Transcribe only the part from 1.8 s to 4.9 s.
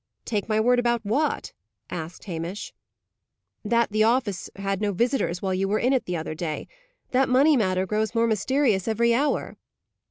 asked Hamish. "That the office had